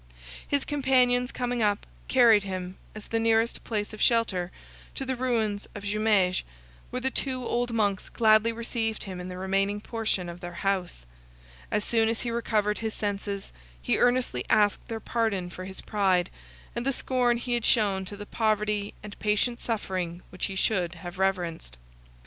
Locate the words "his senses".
12.79-13.53